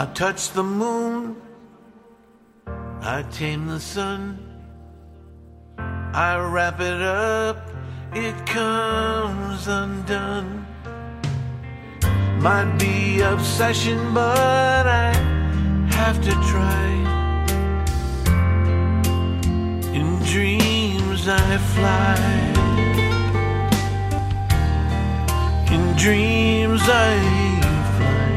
I 0.03 0.05
touch 0.15 0.51
the 0.51 0.65
moon, 0.65 1.37
I 3.01 3.23
tame 3.31 3.67
the 3.67 3.81
sun, 3.81 4.21
I 6.29 6.37
wrap 6.53 6.81
it 6.81 7.01
up, 7.01 7.76
it 8.17 8.47
comes 8.47 9.69
undone. 9.69 10.67
Might 12.41 12.79
be 12.79 13.21
obsession, 13.21 14.15
but 14.15 14.87
I 14.87 15.13
have 15.91 16.21
to 16.23 16.31
try. 16.51 16.87
In 19.93 20.19
dreams, 20.33 21.29
I 21.29 21.59
fly. 21.75 22.17
In 25.75 25.85
dreams, 25.97 26.83
I 26.85 27.17
fly. 27.97 28.29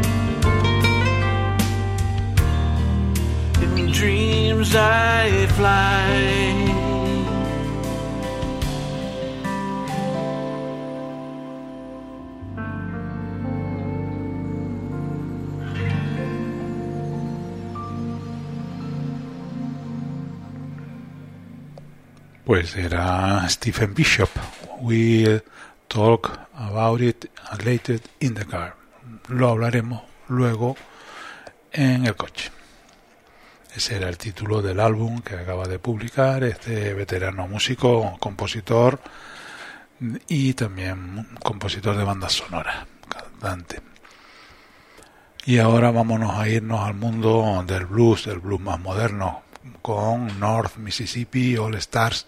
In 3.64 3.92
dreams 3.92 4.76
I 4.76 5.48
fly. 5.58 6.69
Pues 22.50 22.76
era 22.76 23.48
Stephen 23.48 23.94
Bishop. 23.94 24.32
We'll 24.80 25.44
talk 25.88 26.48
about 26.56 27.00
it 27.00 27.28
later 27.64 28.02
in 28.22 28.34
the 28.34 28.44
car. 28.44 28.76
Lo 29.28 29.50
hablaremos 29.50 30.02
luego 30.30 30.76
en 31.72 32.08
el 32.08 32.16
coche. 32.16 32.50
Ese 33.76 33.98
era 33.98 34.10
el 34.10 34.18
título 34.18 34.64
del 34.64 34.80
álbum 34.80 35.22
que 35.22 35.36
acaba 35.36 35.68
de 35.68 35.78
publicar 35.78 36.44
este 36.44 36.96
veterano 36.96 37.48
músico, 37.48 38.18
compositor 38.20 39.00
y 40.28 40.56
también 40.56 41.28
compositor 41.44 41.96
de 41.98 42.04
bandas 42.04 42.34
sonoras, 42.34 42.88
cantante. 43.08 43.80
Y 45.46 45.60
ahora 45.60 45.92
vámonos 45.92 46.36
a 46.36 46.50
irnos 46.50 46.80
al 46.80 46.96
mundo 46.96 47.64
del 47.68 47.86
blues, 47.86 48.26
del 48.26 48.40
blues 48.40 48.60
más 48.60 48.80
moderno, 48.80 49.44
con 49.82 50.40
North 50.40 50.78
Mississippi 50.78 51.58
All 51.58 51.76
Stars. 51.76 52.26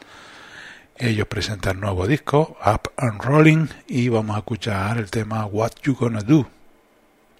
Ellos 0.95 1.27
presentan 1.27 1.79
nuevo 1.79 2.05
disco, 2.05 2.57
Up 2.65 2.91
and 2.97 3.21
Rolling, 3.21 3.67
y 3.87 4.09
vamos 4.09 4.35
a 4.35 4.39
escuchar 4.39 4.97
el 4.97 5.09
tema 5.09 5.45
What 5.45 5.81
You 5.83 5.95
Gonna 5.95 6.21
Do, 6.21 6.47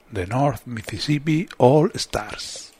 de 0.09 0.25
North 0.25 0.61
Mississippi 0.65 1.47
All 1.57 1.91
Stars. 1.93 2.70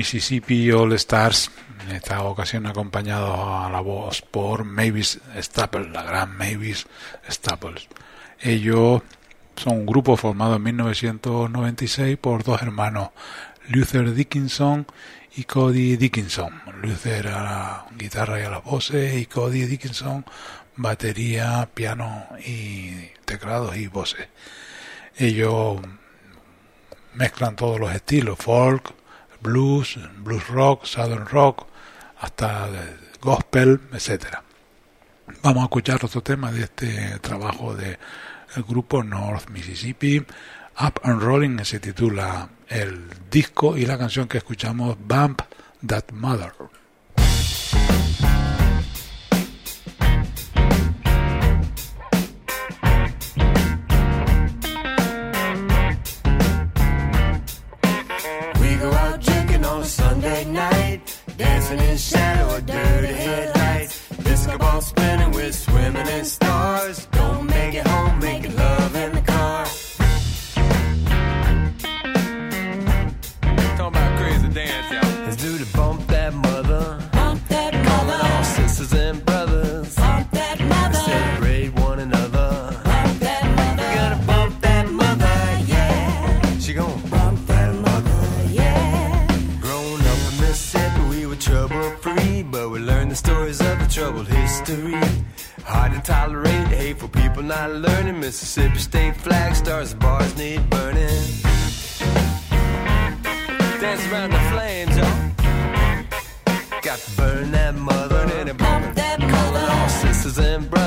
Mississippi 0.00 0.70
All 0.70 0.94
Stars, 0.94 1.50
en 1.84 1.94
esta 1.94 2.22
ocasión 2.22 2.64
acompañados 2.64 3.38
a 3.38 3.68
la 3.68 3.82
voz 3.82 4.22
por 4.22 4.64
Mavis 4.64 5.20
Staples, 5.38 5.90
la 5.90 6.02
gran 6.02 6.38
Mavis 6.38 6.86
Staples. 7.28 7.86
Ellos 8.40 9.02
son 9.56 9.80
un 9.80 9.84
grupo 9.84 10.16
formado 10.16 10.56
en 10.56 10.62
1996 10.62 12.16
por 12.16 12.44
dos 12.44 12.62
hermanos, 12.62 13.10
Luther 13.68 14.14
Dickinson 14.14 14.86
y 15.36 15.44
Cody 15.44 15.98
Dickinson. 15.98 16.62
Luther 16.80 17.28
a 17.28 17.42
la 17.42 17.86
guitarra 17.94 18.40
y 18.40 18.44
a 18.44 18.50
las 18.50 18.64
voces 18.64 19.20
y 19.20 19.26
Cody 19.26 19.66
Dickinson 19.66 20.24
batería, 20.76 21.68
piano 21.74 22.26
y 22.42 23.10
teclados 23.26 23.76
y 23.76 23.86
voces. 23.86 24.28
Ellos 25.18 25.78
mezclan 27.12 27.54
todos 27.54 27.78
los 27.78 27.94
estilos, 27.94 28.38
folk, 28.38 28.94
blues, 29.40 29.98
blues 30.18 30.46
rock, 30.48 30.84
southern 30.84 31.26
rock, 31.26 31.66
hasta 32.20 32.68
gospel, 33.20 33.80
etcétera. 33.92 34.42
Vamos 35.42 35.62
a 35.62 35.64
escuchar 35.64 36.04
otro 36.04 36.22
tema 36.22 36.50
de 36.52 36.62
este 36.62 37.18
trabajo 37.20 37.74
de 37.74 37.98
el 38.56 38.62
grupo 38.64 39.02
North 39.02 39.48
Mississippi. 39.50 40.18
Up 40.80 41.00
and 41.02 41.20
Rolling 41.20 41.64
se 41.64 41.78
titula 41.78 42.48
el 42.68 43.04
disco 43.30 43.76
y 43.76 43.86
la 43.86 43.98
canción 43.98 44.28
que 44.28 44.38
escuchamos 44.38 44.96
Bump 44.98 45.42
That 45.86 46.10
Mother. 46.12 46.52
We're 66.00 66.06
swimming 66.06 66.24
stars. 66.24 67.06
Don't 67.12 67.46
make 67.46 67.74
it 67.74 67.86
home, 67.86 68.18
making 68.20 68.56
love 68.56 68.94
in 68.96 69.12
the 69.14 69.20
car. 69.22 69.64
Talking 73.76 73.86
about 73.86 74.18
crazy 74.18 74.48
dance, 74.48 74.92
y'all. 74.92 75.24
Let's 75.24 75.36
do 75.36 75.58
the 75.58 75.76
bump 75.76 76.06
that 76.08 76.34
mother. 76.34 76.98
Bump 77.12 77.46
that 77.48 77.72
Calling 77.72 78.10
all 78.10 78.22
mother. 78.22 78.44
sisters 78.44 78.92
and 78.92 79.24
brothers. 79.24 79.94
Bump 79.96 80.30
that 80.32 80.58
Let's 80.60 80.70
mother. 80.70 80.98
celebrate 81.10 81.68
one 81.80 81.98
another. 82.00 82.48
Bump 82.84 83.18
that 83.20 83.42
We 83.44 83.54
mother. 83.56 83.94
gotta 83.94 84.26
bump 84.26 84.60
that 84.62 84.90
mother, 84.90 85.64
yeah. 85.66 86.58
She 86.58 86.72
gon' 86.74 87.00
bump 87.10 87.46
that 87.46 87.74
mother. 87.74 88.48
Yeah. 88.50 89.26
Growing 89.60 90.00
up 90.00 90.18
in 90.28 90.40
Mississippi, 90.40 91.02
we 91.10 91.26
were 91.26 91.36
trouble 91.36 91.90
free, 92.00 92.42
but 92.42 92.70
we 92.70 92.78
learned 92.80 93.10
the 93.10 93.16
stories 93.16 93.60
of 93.60 93.78
the 93.78 93.86
troubled 93.86 94.28
history. 94.28 94.94
To 96.00 96.06
tolerate 96.06 96.68
hateful 96.68 97.08
people 97.08 97.42
not 97.42 97.70
learning. 97.72 98.20
Mississippi 98.20 98.78
state 98.78 99.16
flag 99.16 99.54
stars, 99.54 99.92
bars 99.92 100.34
need 100.38 100.70
burning. 100.70 101.08
Dance 103.80 104.06
around 104.10 104.30
the 104.30 104.40
flames, 104.50 104.96
y'all. 104.96 106.80
Got 106.80 106.98
to 107.00 107.16
burn 107.16 107.50
that 107.52 107.74
mother 107.74 108.26
and 108.36 108.48
it 108.48 108.56
Bump 108.56 108.94
that 108.94 109.20
mother. 109.20 109.66
all 109.70 109.88
sisters 109.88 110.38
and 110.38 110.70
brothers. 110.70 110.79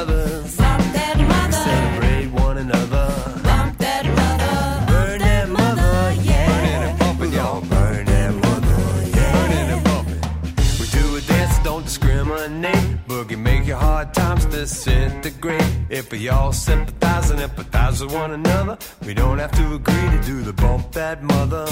Boogie 12.23 13.37
make 13.37 13.65
your 13.65 13.77
hard 13.77 14.13
times 14.13 14.45
disintegrate. 14.45 15.61
If 15.89 16.11
we 16.11 16.29
all 16.29 16.53
sympathize 16.53 17.29
and 17.31 17.39
empathize 17.39 18.01
with 18.01 18.13
one 18.13 18.31
another, 18.31 18.77
we 19.05 19.13
don't 19.13 19.39
have 19.39 19.51
to 19.51 19.75
agree 19.75 20.09
to 20.17 20.21
do 20.25 20.41
the 20.41 20.53
bump 20.53 20.91
that 20.93 21.21
mother. 21.21 21.67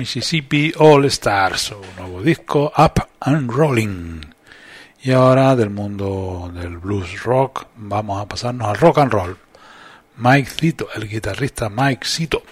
Mississippi 0.00 0.72
All 0.78 1.04
Stars, 1.04 1.60
su 1.60 1.76
nuevo 1.98 2.22
disco 2.22 2.72
Up 2.74 3.06
and 3.20 3.50
Rolling. 3.50 4.22
Y 5.02 5.12
ahora 5.12 5.54
del 5.54 5.68
mundo 5.68 6.50
del 6.54 6.78
blues 6.78 7.22
rock 7.22 7.66
vamos 7.76 8.18
a 8.18 8.26
pasarnos 8.26 8.66
al 8.66 8.78
rock 8.78 8.96
and 8.96 9.12
roll. 9.12 9.36
Mike 10.16 10.48
Cito, 10.48 10.88
el 10.94 11.06
guitarrista 11.06 11.68
Mike 11.68 12.06
Cito. 12.06 12.42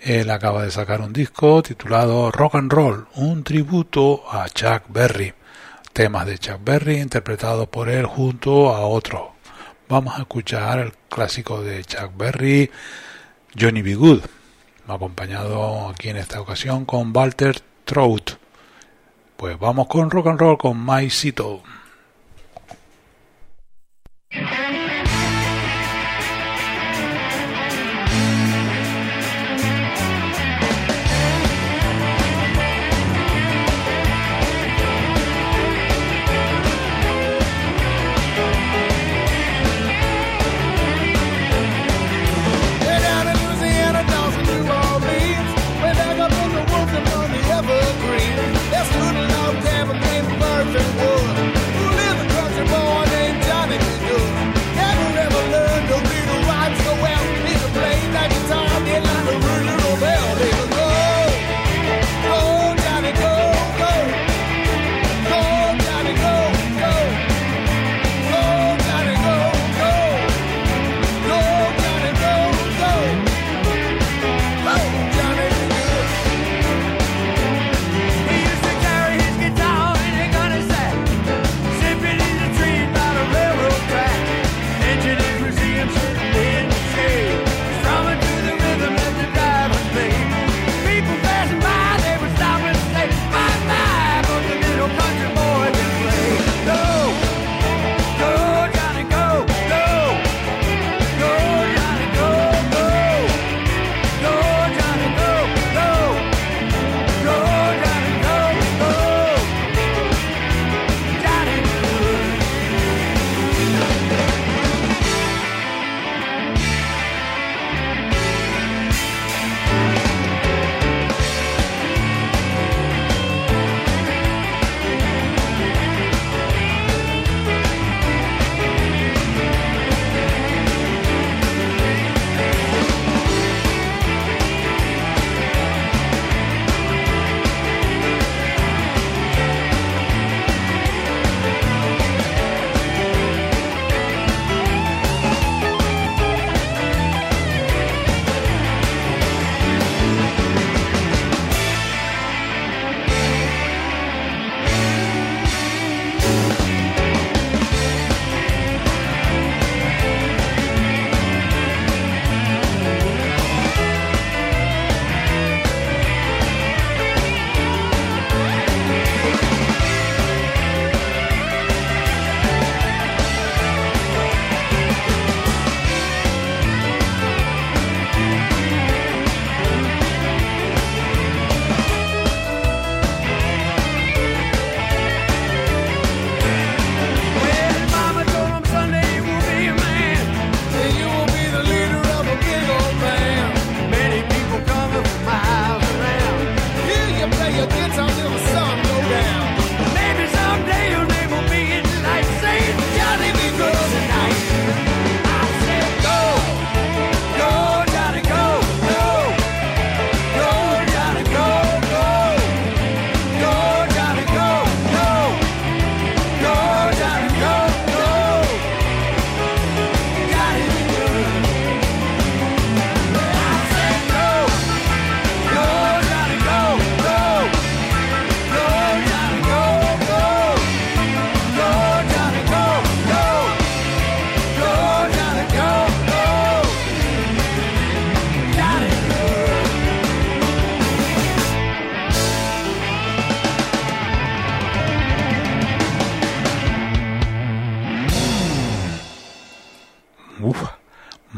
Él 0.00 0.28
acaba 0.28 0.64
de 0.64 0.70
sacar 0.70 1.00
un 1.00 1.14
disco 1.14 1.62
titulado 1.62 2.30
Rock 2.30 2.56
and 2.56 2.70
Roll, 2.70 3.06
un 3.14 3.42
tributo 3.42 4.30
a 4.30 4.50
Chuck 4.50 4.82
Berry. 4.88 5.32
Temas 5.94 6.26
de 6.26 6.38
Chuck 6.38 6.60
Berry 6.62 7.00
interpretados 7.00 7.68
por 7.68 7.88
él 7.88 8.04
junto 8.04 8.68
a 8.68 8.80
otros. 8.80 9.30
Vamos 9.88 10.18
a 10.18 10.20
escuchar 10.20 10.78
el 10.80 10.92
clásico 11.08 11.62
de 11.62 11.82
Chuck 11.86 12.14
Berry, 12.18 12.70
Johnny 13.58 13.80
B. 13.80 13.94
Good 13.94 14.20
acompañado 14.94 15.88
aquí 15.88 16.08
en 16.08 16.16
esta 16.16 16.40
ocasión 16.40 16.84
con 16.84 17.16
Walter 17.16 17.60
Trout. 17.84 18.32
Pues 19.36 19.58
vamos 19.58 19.86
con 19.86 20.10
rock 20.10 20.28
and 20.28 20.40
roll 20.40 20.58
con 20.58 20.84
Mike 20.84 21.10
Cito. 21.10 21.62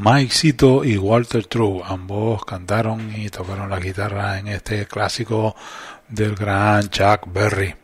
Mike 0.03 0.32
Cito 0.32 0.82
y 0.82 0.96
Walter 0.96 1.44
True, 1.44 1.82
ambos 1.84 2.46
cantaron 2.46 3.14
y 3.14 3.28
tocaron 3.28 3.68
la 3.68 3.78
guitarra 3.78 4.38
en 4.38 4.48
este 4.48 4.86
clásico 4.86 5.55
del 6.09 6.34
gran 6.36 6.88
Chuck 6.88 7.24
Berry. 7.26 7.74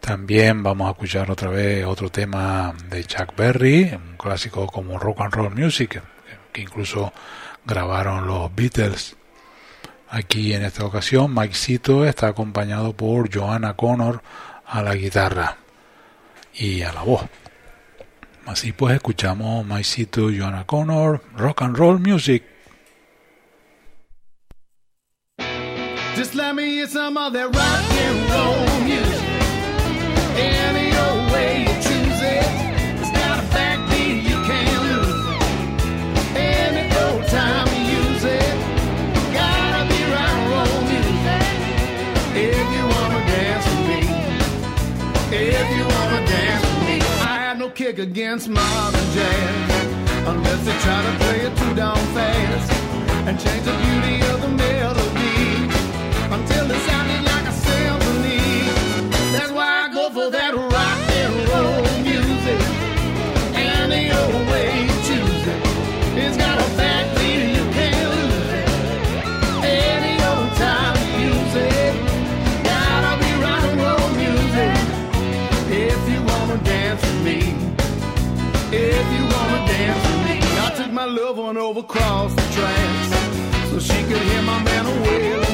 También 0.00 0.64
vamos 0.64 0.88
a 0.88 0.90
escuchar 0.90 1.30
otra 1.30 1.48
vez 1.48 1.86
otro 1.86 2.10
tema 2.10 2.74
de 2.90 3.04
Chuck 3.04 3.36
Berry, 3.36 3.94
un 3.94 4.16
clásico 4.16 4.66
como 4.66 4.98
Rock 4.98 5.20
and 5.20 5.32
Roll 5.32 5.54
Music, 5.54 6.02
que 6.52 6.62
incluso 6.62 7.12
grabaron 7.64 8.26
los 8.26 8.52
Beatles. 8.52 9.14
Aquí 10.10 10.54
en 10.54 10.64
esta 10.64 10.84
ocasión 10.84 11.32
Mike 11.32 11.54
Cito 11.54 12.04
está 12.04 12.26
acompañado 12.26 12.94
por 12.94 13.32
Joanna 13.32 13.74
Connor 13.74 14.22
a 14.66 14.82
la 14.82 14.96
guitarra 14.96 15.56
y 16.52 16.82
a 16.82 16.92
la 16.92 17.02
voz. 17.02 17.28
Así 18.46 18.72
pues 18.72 18.94
escuchamos 18.94 19.66
Mike 19.66 19.82
Cito, 19.82 20.30
Joanna 20.30 20.64
Connor, 20.64 21.20
Rock 21.36 21.62
and 21.62 21.76
Roll 21.76 21.98
Music. 21.98 22.44
Just 26.14 26.34
let 26.36 26.54
me 26.54 26.66
hear 26.66 26.86
some 26.86 27.16
of 27.18 27.32
that 27.32 27.54
rock 27.54 27.84
and 27.90 28.30
roll 28.30 28.80
music. 28.84 29.24
Any 30.38 30.96
old 30.96 31.32
way 31.32 31.62
you 31.62 31.74
choose 31.82 32.22
it. 32.22 32.46
It's 33.00 33.10
got 33.10 33.40
a 33.40 33.46
backbeat 33.52 34.22
you 34.22 34.38
can't 34.46 34.82
lose. 34.86 35.26
Any 36.36 36.86
old 37.02 37.26
time 37.26 37.66
you 37.74 37.82
use 37.98 38.24
it. 38.24 38.54
Gotta 39.34 39.82
be 39.90 40.00
rock 40.14 40.30
and 40.30 40.50
roll 40.54 40.80
music. 40.86 41.44
If 42.32 42.66
you 42.74 42.82
wanna 42.94 43.20
dance 43.26 43.66
with 43.66 43.84
me. 43.90 44.02
If 45.36 45.66
you 45.76 45.95
kick 47.76 47.98
against 47.98 48.48
modern 48.48 49.06
jazz. 49.12 49.92
Unless 50.26 50.64
they 50.64 50.78
try 50.78 51.02
to 51.02 51.12
play 51.18 51.40
it 51.40 51.54
too 51.58 51.74
down 51.74 51.96
fast. 52.16 52.72
And 53.28 53.38
change 53.38 53.64
the 53.66 53.76
beauty 53.84 54.16
of 54.32 54.40
the 54.40 54.48
melody 54.48 55.68
until 56.36 56.70
it 56.70 56.80
sounded 56.88 57.22
like 57.32 57.46
a 57.46 57.52
symphony. 57.52 58.40
That's 59.32 59.52
why 59.52 59.84
I 59.84 59.92
go 59.92 60.08
for 60.08 60.30
that 60.30 60.54
my 81.26 81.56
over 81.56 81.80
across 81.80 82.32
the 82.34 82.42
tracks 82.52 83.70
so 83.70 83.80
she 83.80 84.00
could 84.04 84.22
hear 84.22 84.42
my 84.42 84.62
man 84.62 84.86
a 84.86 85.45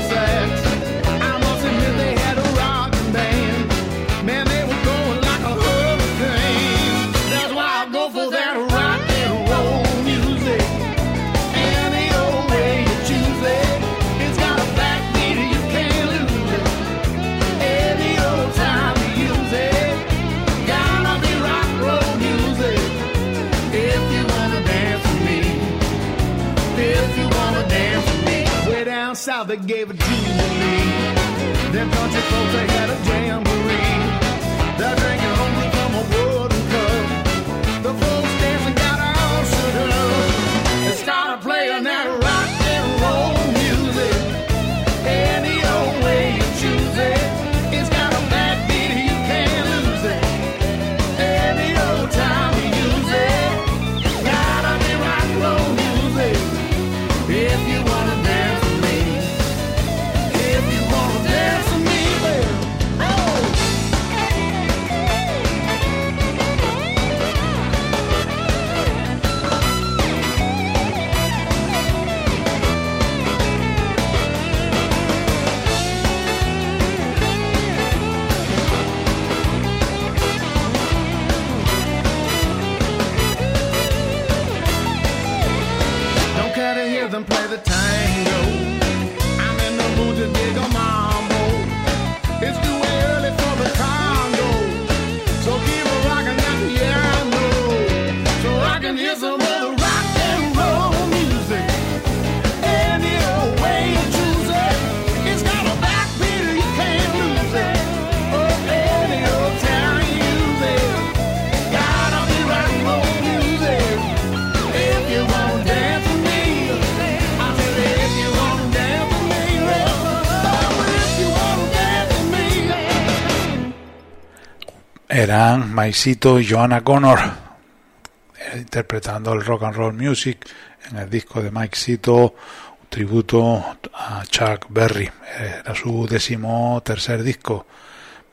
Eran 125.22 125.72
Maicito 125.72 126.40
y 126.40 126.50
Joanna 126.50 126.80
Connor 126.80 127.20
eh, 127.20 128.58
interpretando 128.58 129.32
el 129.32 129.44
rock 129.44 129.62
and 129.62 129.76
roll 129.76 129.92
music 129.92 130.44
en 130.90 130.96
el 130.96 131.08
disco 131.08 131.40
de 131.40 131.52
Mike 131.52 131.76
Cito, 131.76 132.34
un 132.80 132.88
tributo 132.88 133.64
a 133.94 134.24
Chuck 134.28 134.66
Berry. 134.68 135.08
Era 135.38 135.76
su 135.76 136.08
décimo 136.08 136.82
tercer 136.84 137.22
disco. 137.22 137.68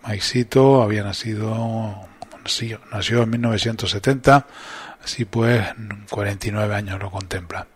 Mike 0.07 0.23
Cito 0.23 0.81
había 0.81 1.03
nacido, 1.03 2.07
nació 2.91 3.21
en 3.21 3.29
1970, 3.29 4.47
así 5.03 5.25
pues 5.25 5.65
49 6.09 6.75
años 6.75 6.99
lo 6.99 7.11
contempla. 7.11 7.67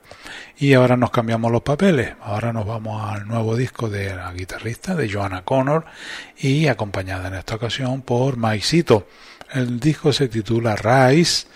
Y 0.58 0.74
ahora 0.74 0.96
nos 0.98 1.12
cambiamos 1.12 1.52
los 1.52 1.64
papeles. 1.64 2.14
Ahora 2.22 2.54
nos 2.54 2.66
vamos 2.66 3.04
al 3.12 3.28
nuevo 3.28 3.56
disco 3.56 3.90
de 3.90 4.16
la 4.16 4.32
guitarrista, 4.34 4.96
de 4.96 5.12
Joanna 5.12 5.44
Connor, 5.44 5.86
y 6.38 6.68
acompañada 6.68 7.28
en 7.28 7.36
esta 7.36 7.56
ocasión 7.56 8.02
por 8.02 8.38
Mike 8.38 8.66
Cito. 8.66 9.08
El 9.52 9.80
disco 9.80 10.14
se 10.14 10.28
titula 10.28 10.76
Rise 10.76 11.48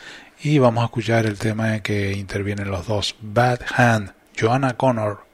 y 0.42 0.60
vamos 0.60 0.82
a 0.84 0.86
escuchar 0.86 1.26
el 1.26 1.38
tema 1.38 1.76
en 1.76 1.82
que 1.82 2.14
intervienen 2.14 2.70
los 2.70 2.88
dos, 2.88 3.16
Bad 3.22 3.62
Hand, 3.76 4.14
Joanna 4.40 4.76
Connor. 4.76 5.27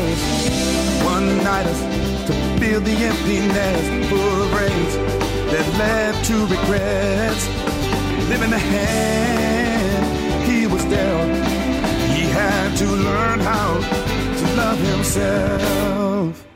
Lovers. 0.00 1.04
One 1.04 1.38
nighters 1.38 1.80
to 2.26 2.32
fill 2.58 2.80
the 2.80 2.92
emptiness 2.92 4.08
full 4.08 4.42
of 4.42 4.54
rage 4.54 4.94
that 5.52 5.66
led 5.78 6.24
to 6.24 6.34
regrets. 6.46 7.48
Living 8.28 8.50
the 8.50 8.58
hand 8.58 10.50
he 10.50 10.66
was 10.66 10.84
dealt. 10.84 11.28
He 12.14 12.22
had 12.22 12.76
to 12.78 12.86
learn 12.86 13.40
how 13.40 13.78
to 14.38 14.56
love 14.56 14.78
himself. 14.78 16.49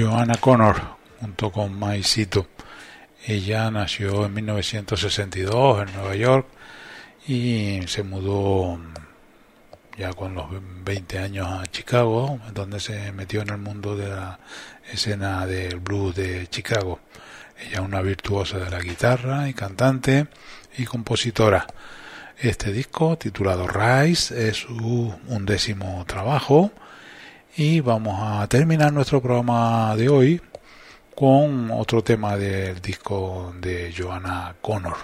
Joanna 0.00 0.36
Connor, 0.36 0.80
junto 1.20 1.52
con 1.52 1.78
Maicito. 1.78 2.46
Ella 3.26 3.70
nació 3.70 4.24
en 4.24 4.32
1962 4.32 5.82
en 5.82 5.94
Nueva 5.94 6.14
York 6.14 6.46
y 7.28 7.80
se 7.86 8.02
mudó 8.02 8.80
ya 9.98 10.14
con 10.14 10.34
los 10.34 10.46
20 10.84 11.18
años 11.18 11.48
a 11.48 11.66
Chicago, 11.66 12.40
donde 12.54 12.80
se 12.80 13.12
metió 13.12 13.42
en 13.42 13.50
el 13.50 13.58
mundo 13.58 13.94
de 13.94 14.08
la 14.08 14.40
escena 14.90 15.46
del 15.46 15.80
blues 15.80 16.16
de 16.16 16.46
Chicago. 16.46 17.00
Ella 17.58 17.72
es 17.72 17.80
una 17.80 18.00
virtuosa 18.00 18.56
de 18.58 18.70
la 18.70 18.80
guitarra 18.80 19.50
y 19.50 19.52
cantante 19.52 20.28
y 20.78 20.86
compositora. 20.86 21.66
Este 22.38 22.72
disco, 22.72 23.18
titulado 23.18 23.68
Rise, 23.68 24.48
es 24.48 24.56
su 24.56 25.14
undécimo 25.26 26.02
trabajo 26.06 26.72
y 27.56 27.80
vamos 27.80 28.16
a 28.20 28.46
terminar 28.46 28.92
nuestro 28.92 29.20
programa 29.20 29.94
de 29.96 30.08
hoy 30.08 30.40
con 31.14 31.70
otro 31.72 32.02
tema 32.02 32.36
del 32.36 32.80
disco 32.80 33.52
de 33.60 33.92
Joanna 33.96 34.54
Connor. 34.60 34.96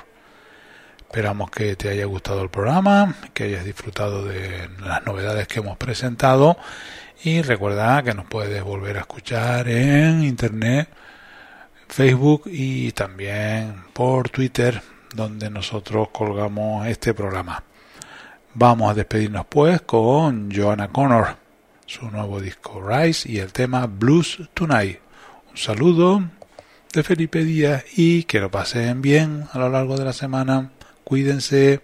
Esperamos 1.01 1.51
que 1.51 1.77
te 1.77 1.89
haya 1.89 2.05
gustado 2.05 2.43
el 2.43 2.49
programa, 2.49 3.15
que 3.35 3.45
hayas 3.45 3.65
disfrutado 3.65 4.25
de 4.25 4.69
las 4.81 5.05
novedades 5.05 5.49
que 5.49 5.61
hemos 5.61 5.77
presentado 5.77 6.57
y 7.25 7.43
recuerda 7.43 8.03
que 8.03 8.15
nos 8.15 8.27
puedes 8.27 8.63
volver 8.63 8.99
a 8.99 9.01
escuchar 9.01 9.69
en 9.69 10.23
internet, 10.23 10.89
Facebook 11.89 12.45
y 12.47 12.93
también 12.93 13.85
por 13.93 14.29
Twitter 14.29 14.83
donde 15.15 15.51
nosotros 15.51 16.09
colgamos 16.13 16.87
este 16.87 17.13
programa. 17.13 17.63
Vamos 18.55 18.91
a 18.91 18.95
despedirnos 18.95 19.47
pues 19.47 19.81
con 19.83 20.51
Joanna 20.55 20.89
Connor, 20.89 21.46
su 21.87 22.11
nuevo 22.11 22.41
disco 22.41 22.83
Rise 22.87 23.31
y 23.31 23.39
el 23.39 23.53
tema 23.53 23.87
Blues 23.87 24.43
Tonight. 24.53 24.99
Un 25.51 25.57
saludo 25.57 26.23
de 26.93 27.03
Felipe 27.03 27.45
Díaz 27.45 27.85
y 27.97 28.25
que 28.25 28.41
lo 28.41 28.51
pasen 28.51 29.01
bien 29.01 29.45
a 29.53 29.59
lo 29.59 29.69
largo 29.69 29.97
de 29.97 30.05
la 30.05 30.13
semana. 30.13 30.73
Cuídense. 31.05 31.81